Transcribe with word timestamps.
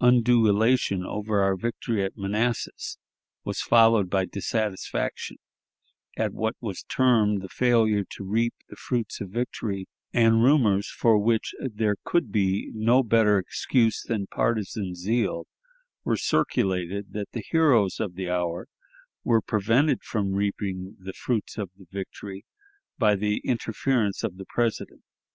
Undue 0.00 0.48
elation 0.48 1.04
over 1.04 1.42
our 1.42 1.56
victory 1.56 2.02
at 2.02 2.16
Manassas 2.16 2.96
was 3.44 3.60
followed 3.60 4.08
by 4.08 4.24
dissatisfaction 4.24 5.36
at 6.16 6.32
what 6.32 6.56
was 6.58 6.84
termed 6.84 7.42
the 7.42 7.50
failure 7.50 8.02
to 8.12 8.24
reap 8.24 8.54
the 8.70 8.76
fruits 8.76 9.20
of 9.20 9.28
victory; 9.28 9.84
and 10.14 10.42
rumors, 10.42 10.88
for 10.90 11.18
which 11.18 11.52
there 11.60 11.96
could 12.02 12.32
be 12.32 12.70
no 12.72 13.02
better 13.02 13.38
excuse 13.38 14.00
than 14.02 14.26
partisan 14.26 14.94
zeal, 14.94 15.44
were 16.02 16.16
circulated 16.16 17.12
that 17.12 17.30
the 17.32 17.44
heroes 17.50 18.00
of 18.00 18.14
the 18.14 18.30
hour 18.30 18.68
were 19.22 19.42
prevented 19.42 20.02
from 20.02 20.32
reaping 20.32 20.96
the 20.98 21.12
fruits 21.12 21.58
of 21.58 21.68
the 21.76 21.84
victory 21.92 22.46
by 22.96 23.14
the 23.14 23.40
interference 23.44 24.24
of 24.24 24.38
the 24.38 24.46
President. 24.46 25.02